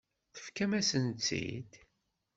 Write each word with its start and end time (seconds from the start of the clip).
Tefkam-asen-tt-id. 0.35 1.71